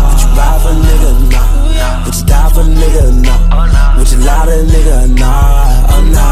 [0.07, 1.51] Would you ride for nigga not?
[2.07, 3.99] Would you die for nigga not?
[3.99, 5.91] Would you lie to nigga not?
[5.91, 6.23] Oh no,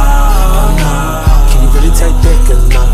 [0.63, 0.93] oh no.
[1.51, 2.91] Can you really take dick or not?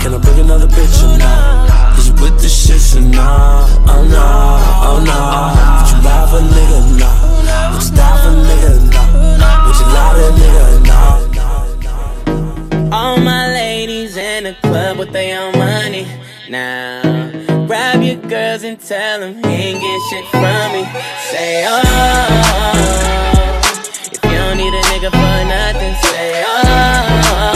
[0.00, 1.98] Can I bring another bitch or not?
[1.98, 3.66] Is you with the shit or not?
[3.90, 4.26] Oh no,
[4.86, 5.18] oh no.
[5.82, 7.18] Would you ride for nigga not?
[7.74, 9.66] Would you die for nigga not?
[9.66, 11.18] Would you lie to nigga not?
[12.94, 16.06] All my ladies in the club with their own money.
[16.50, 17.02] Now,
[17.66, 20.84] grab your girls and tell them he ain't get shit from me.
[21.30, 22.72] Say, oh,
[24.10, 27.52] if you don't need a nigga for nothing, say, oh,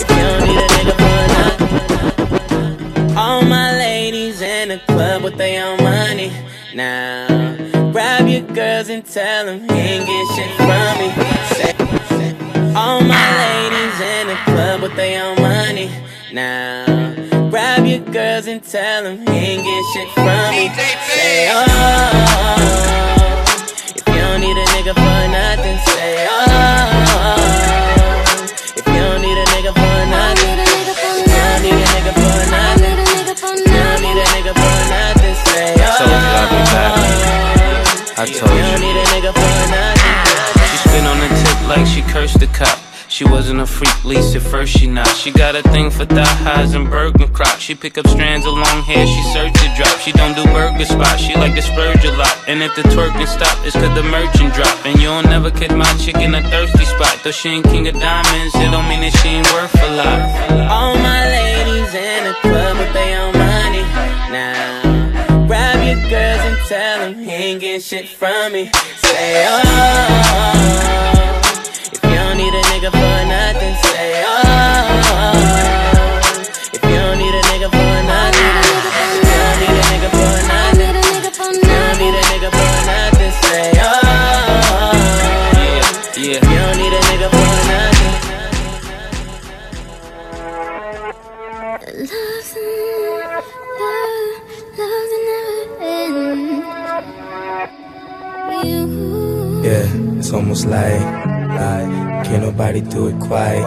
[0.00, 3.16] if you don't need a nigga for nothing.
[3.16, 6.32] All my ladies in the club with their own money.
[6.74, 7.28] Now,
[7.92, 11.12] grab your girls and tell them he ain't get shit from me.
[11.54, 11.72] Say,
[12.74, 15.88] all my ladies in the club with their own money.
[16.32, 16.93] Now,
[17.54, 20.66] grab your girls and tell them he ain't get shit from me.
[21.06, 21.62] Say, oh,
[23.94, 26.34] if you don't need a nigga for nothing, say, oh,
[28.74, 32.42] if you don't need a nigga for nothing, if you don't need a nigga for
[32.50, 36.58] nothing, if you don't need a nigga for nothing, say, oh, Told you I'd be
[36.58, 36.98] oh, back.
[38.18, 40.26] I told you don't need a nigga for nothing.
[40.70, 42.83] She spin on the tip like she cursed the cop.
[43.14, 45.06] She wasn't a freak, least at first she not.
[45.06, 47.60] She got a thing for thigh highs and burger crop.
[47.60, 50.00] She pick up strands of long hair, she search to drop.
[50.00, 52.36] She don't do burger spots, she like to splurge a lot.
[52.48, 54.84] And if the twerking stop, it's cause the merchant drop.
[54.84, 57.20] And you'll never catch my chick in a thirsty spot.
[57.22, 60.18] Though she ain't king of diamonds, it don't mean that she ain't worth a lot.
[60.68, 63.86] All my ladies in the club with they on money.
[64.34, 68.72] Now, grab your girls and tell them he ain't getting shit from me.
[68.98, 70.34] Say, oh,
[72.10, 74.32] you don't need a nigga for nothing, say, oh,
[76.72, 80.34] if you don't need a nigga for nothing, if you don't need a nigga for
[80.52, 80.94] nothing,
[81.54, 83.86] you don't need a nigga for nothing, say, oh,
[86.16, 86.40] Yeah, yeah.
[86.50, 88.14] you don't need a nigga for nothing.
[91.94, 92.54] Love's
[93.80, 94.38] love,
[94.78, 96.64] love's never end.
[99.64, 99.86] Yeah,
[100.18, 101.00] it's almost like,
[102.24, 103.60] can't nobody do it quite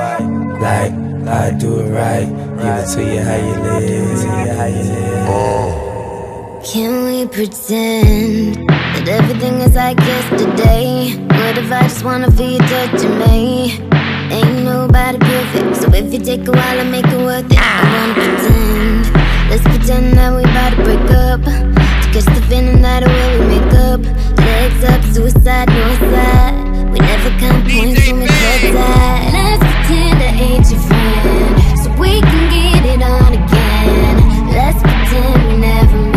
[0.59, 0.93] like
[1.27, 2.27] I do it right.
[2.27, 5.27] It to you how you live, tell you how you live.
[5.29, 6.61] Oh.
[6.63, 11.15] Can we pretend that everything is like yesterday?
[11.27, 13.79] What if I just wanna feel touching me?
[14.31, 17.83] Ain't nobody perfect, so if you take a while and make it worth it, I
[17.93, 19.17] wanna pretend.
[19.49, 21.41] Let's pretend that we about to break up.
[21.43, 24.01] To catch the feeling that we make up.
[24.37, 26.66] Legs up, suicide, no side.
[26.97, 29.29] We never count points when we said that.
[29.31, 34.47] Let's pretend I ain't your friend, so we can get it on again.
[34.49, 36.16] Let's pretend we never met.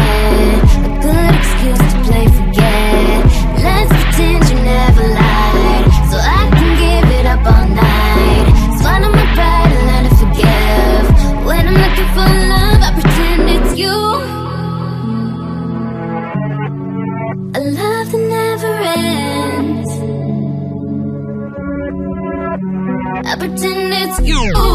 [24.43, 24.70] Oh.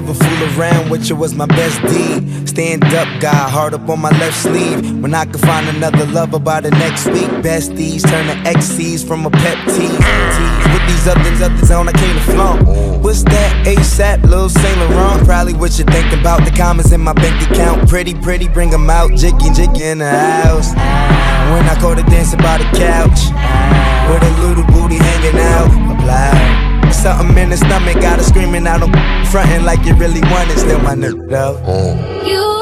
[0.00, 2.48] Never fool around with you was my best deed.
[2.48, 4.80] Stand up, guy, hard up on my left sleeve.
[5.00, 7.30] When I could find another lover by the next week.
[7.46, 10.36] Besties turn to XCs from a pep tease.
[10.72, 12.66] With these others, others on, I came to flaunt.
[13.04, 15.24] What's that ASAP, Lil Saint Laurent?
[15.24, 17.88] Probably what you think about the comments in my bank account.
[17.88, 19.12] Pretty, pretty, bring them out.
[19.12, 20.74] Jiggy, jiggy in the house.
[21.54, 23.20] When I caught her dancing by the couch.
[24.10, 25.70] With a little booty hanging out.
[25.94, 26.63] Apply.
[27.02, 28.80] Something in the stomach, got her screaming out,
[29.30, 30.58] frontin' like you really want it.
[30.58, 31.60] Still my nigga though.
[31.66, 32.26] Mm.
[32.26, 32.53] You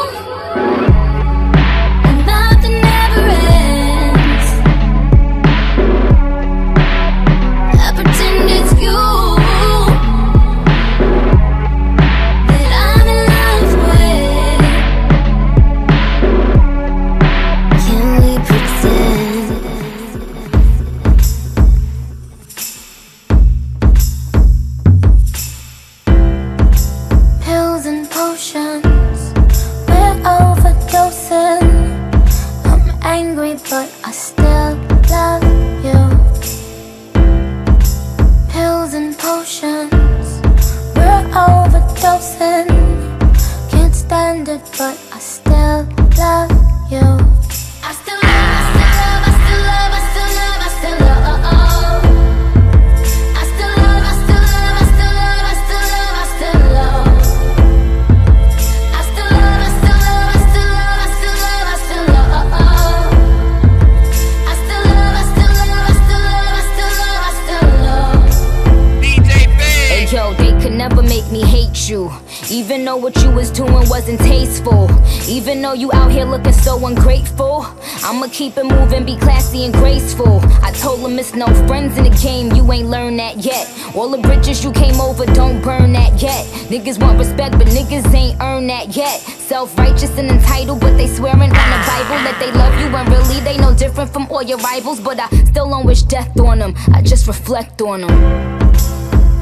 [83.95, 86.47] All the bridges you came over, don't burn that yet.
[86.71, 89.21] Niggas want respect, but niggas ain't earned that yet.
[89.21, 93.07] Self righteous and entitled, but they swearing on the Bible that they love you, and
[93.11, 94.99] really they no different from all your rivals.
[94.99, 98.71] But I still don't wish death on them, I just reflect on them.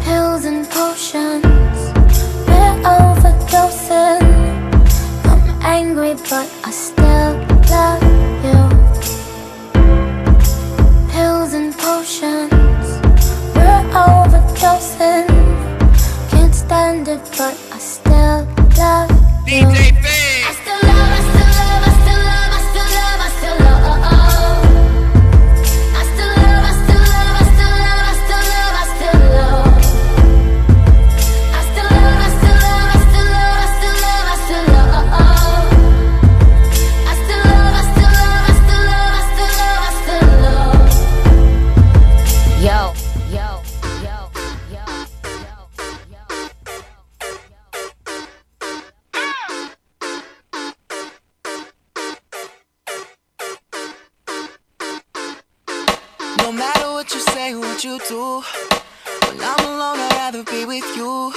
[0.03, 1.78] Pills and potions,
[2.48, 4.20] we're overdosing.
[5.26, 6.60] I'm angry, but
[56.43, 58.43] No matter what you say, what you do.
[59.28, 61.32] When I'm alone, I'd rather be with you.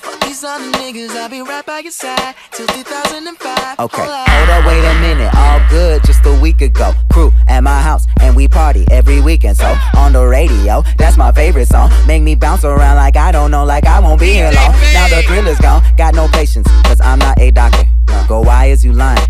[0.00, 3.78] Fuck these other niggas, I'll be right by your side till 2005.
[3.78, 4.66] Okay, Hold up.
[4.66, 5.34] wait a minute.
[5.34, 6.92] All good just a week ago.
[7.12, 9.56] Crew at my house, and we party every weekend.
[9.56, 11.90] So on the radio, that's my favorite song.
[12.06, 14.72] Make me bounce around like I don't know, like I won't be here long.
[14.92, 17.84] Now the thrill is gone, got no patience, cause I'm not a doctor.
[18.28, 19.29] Go, why is you lying?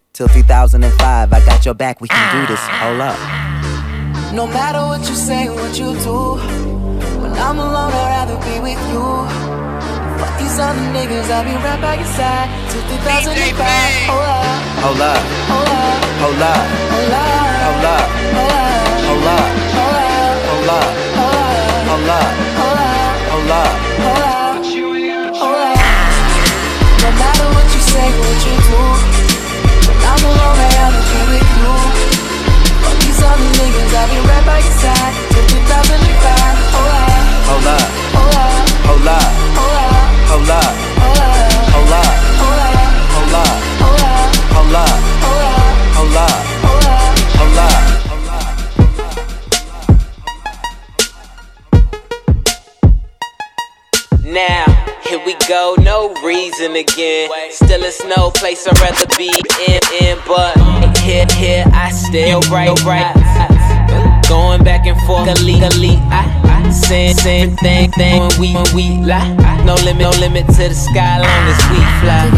[0.13, 2.59] Till 2005, I got your back, we can do this.
[2.83, 3.15] Hold up.
[4.35, 6.35] No matter what you say, what you do.
[7.23, 8.99] When I'm alone, I'd rather be with you.
[10.19, 13.63] Fuck these other niggas, I'll be right by your side till 2005.
[14.11, 14.43] Hold up,
[14.83, 18.67] Hold up, hold up, hold up, hold up, hold up,
[19.07, 21.55] hold up, hold up, hold up, hold up,
[21.87, 23.15] hold up, hold up.
[23.31, 23.90] hold up,
[31.29, 31.71] with you
[33.57, 35.31] niggas, I'll be right by your side
[37.51, 37.81] hold up
[38.15, 38.55] Hold up
[38.87, 39.27] Hold up
[40.29, 40.69] Hold up
[41.01, 41.37] Hold up
[41.73, 42.79] Hold up Hold up
[43.11, 44.21] Hold up Hold up
[44.55, 44.99] Hold up
[45.95, 47.07] Hold up Hold up
[47.37, 47.81] Hold up
[54.23, 57.29] now no, no reason again.
[57.51, 59.29] Still, it's no place I'd rather be
[59.67, 60.55] in, in but
[60.99, 63.13] here, here I still right, right.
[64.29, 69.05] Going back and forth, legally, I, I saying, saying thing, thing when we, when we
[69.05, 69.35] lie.
[69.65, 72.29] No limit, no limit to the sky, long as we fly.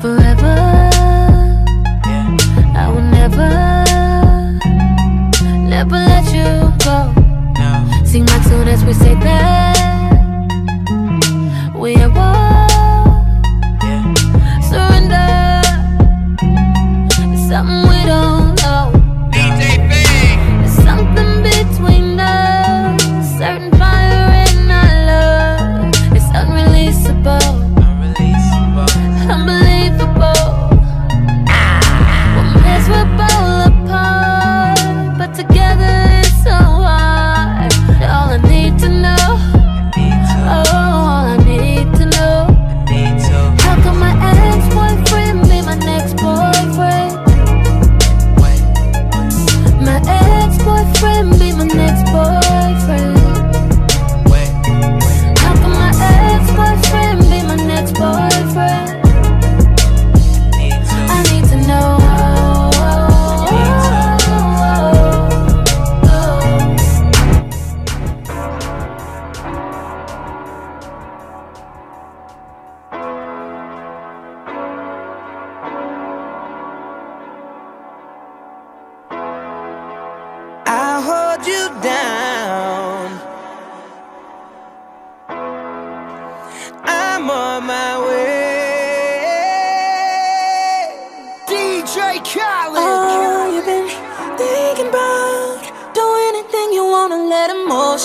[0.00, 0.54] Forever,
[2.74, 3.48] I will never,
[5.68, 7.12] never let you go.
[8.04, 9.91] Seem like soon as we say that,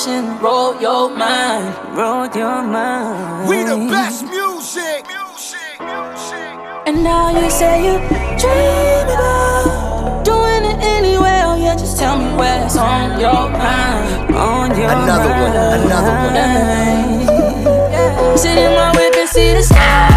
[0.08, 3.50] emotion roll your mind, roll your mind.
[3.50, 5.06] We the best music.
[5.08, 6.88] music, music.
[6.88, 8.00] And now you say you
[8.42, 11.42] dream about doing it anyway.
[11.46, 15.04] Oh yeah, just tell me where's on your mind, on your mind.
[15.04, 16.36] Another one, another one.
[16.36, 18.36] Yeah.
[18.36, 20.14] Sit in my whip and see the stars,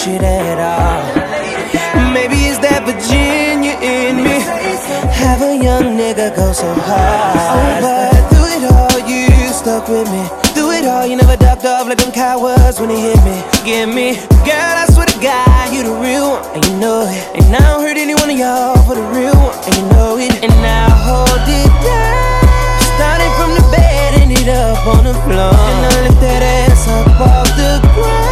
[0.00, 2.12] bullshit at all.
[2.12, 4.40] Maybe it's that Virginia in me.
[5.12, 7.84] Have a young nigga go so hard.
[7.84, 10.24] Oh, But through it all, you stuck with me.
[10.54, 13.36] Through it all, you never ducked off like them cowards when they hit me.
[13.64, 14.16] Get me,
[14.48, 17.22] girl, I swear to God, you the real one, and you know it.
[17.36, 20.16] And I don't hurt any one of y'all for the real one, and you know
[20.16, 20.32] it.
[20.40, 22.40] And now hold it down.
[22.96, 25.52] Starting from the bed, ended up on the floor.
[25.52, 28.29] And I lift that ass up off the ground.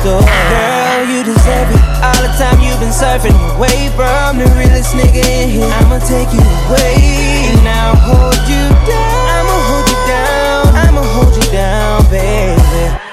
[0.00, 0.24] Store.
[0.24, 1.82] Girl, you deserve it.
[2.00, 5.68] All the time you've been surfing away from the realest nigga in here.
[5.80, 7.52] I'ma take you away.
[7.52, 9.24] And I'll hold you down.
[9.36, 10.64] I'ma hold you down.
[10.74, 13.09] I'ma hold you down, baby.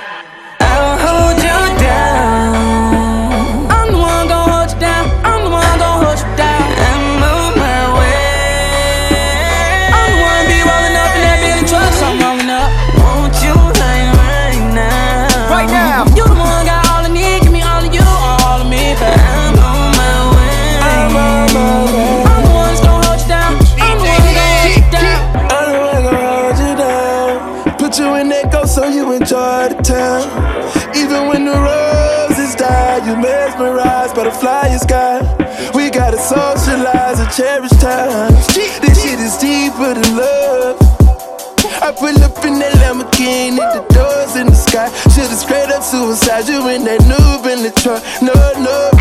[45.97, 48.03] Suicide you in that noob in the truck.
[48.21, 48.96] No love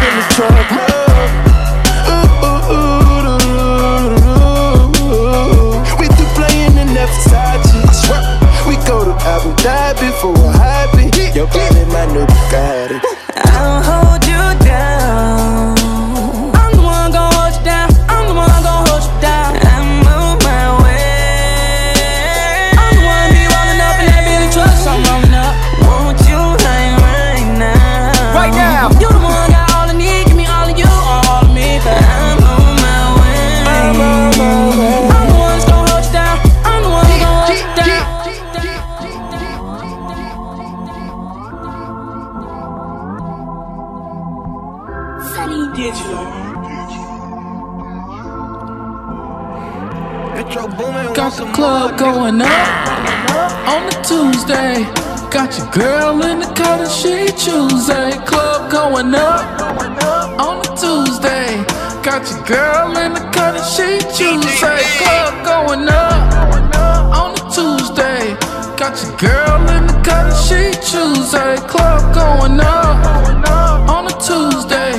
[71.26, 71.56] Tuesday.
[71.66, 74.92] Club going up on a Tuesday.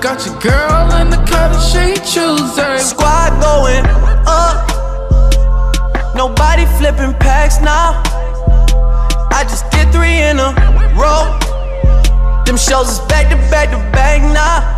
[0.00, 2.78] Got your girl in the cut and she Tuesday.
[2.78, 3.84] Squad going
[4.26, 4.64] up.
[6.14, 8.00] Nobody flipping packs now.
[9.30, 10.56] I just did three in a
[10.96, 11.36] row.
[12.46, 14.72] Them shows is back to back to back now.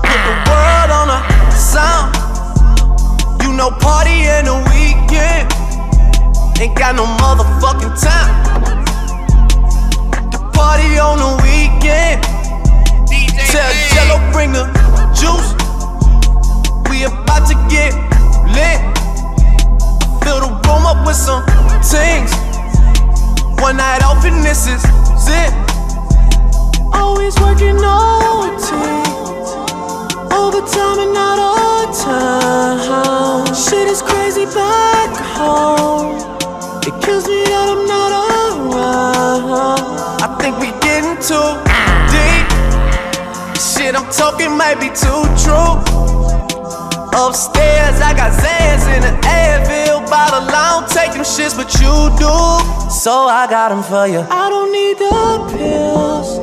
[0.00, 1.20] Put the world on a
[1.52, 2.16] sound.
[3.42, 5.52] You know, party in the weekend.
[6.62, 8.75] Ain't got no motherfucking time.
[10.66, 12.20] Party on the weekend.
[13.52, 14.66] Tell Jello bring the
[15.14, 15.54] juice.
[16.90, 17.94] We about to get
[18.50, 18.80] lit.
[20.24, 21.44] Fill the room up with some
[21.86, 22.34] things.
[23.62, 24.82] One night off and this is
[25.28, 25.52] it.
[26.92, 28.66] Always working OT.
[30.34, 33.54] Overtime and not all time.
[33.54, 36.35] Shit is crazy back home.
[36.86, 38.70] It kills me that I'm not around.
[40.22, 41.50] I think we're getting too
[42.14, 42.46] deep.
[43.58, 45.82] Shit I'm talking might be too true.
[47.10, 50.46] Upstairs, I got Xans in the Advil bottle.
[50.46, 51.90] I don't take them shits, but you
[52.22, 52.30] do.
[52.88, 54.20] So I got them for you.
[54.20, 56.38] I don't need the pills.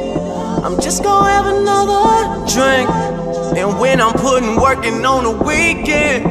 [0.66, 2.90] I'm just gonna have another drink.
[3.58, 6.28] And when I'm putting working on the weekend,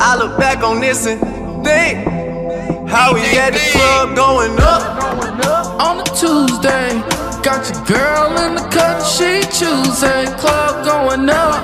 [0.00, 1.20] I look back on this and
[1.62, 2.18] think
[2.88, 4.82] how we at the club going up.
[5.80, 7.00] On a Tuesday,
[7.42, 10.26] got your girl in the cut, she Tuesday.
[10.36, 11.60] Club going up.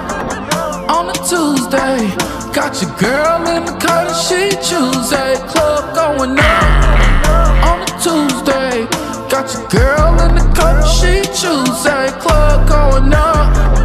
[0.91, 2.09] On a Tuesday,
[2.53, 5.37] got your girl in the cut, she Tuesday.
[5.49, 6.69] Club going up.
[7.69, 8.87] On a Tuesday,
[9.29, 12.11] got your girl in the cut, she Tuesday.
[12.21, 13.84] Club going up.